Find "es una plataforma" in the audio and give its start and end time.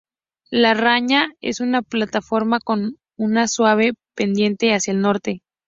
1.41-2.57